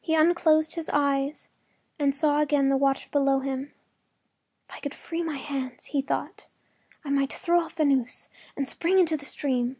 He 0.00 0.14
unclosed 0.14 0.76
his 0.76 0.88
eyes 0.94 1.50
and 1.98 2.14
saw 2.14 2.40
again 2.40 2.70
the 2.70 2.76
water 2.78 3.06
below 3.10 3.40
him. 3.40 3.74
“If 4.66 4.74
I 4.76 4.80
could 4.80 4.94
free 4.94 5.22
my 5.22 5.36
hands,” 5.36 5.84
he 5.92 6.00
thought, 6.00 6.48
“I 7.04 7.10
might 7.10 7.30
throw 7.30 7.60
off 7.60 7.74
the 7.74 7.84
noose 7.84 8.30
and 8.56 8.66
spring 8.66 8.98
into 8.98 9.18
the 9.18 9.26
stream. 9.26 9.76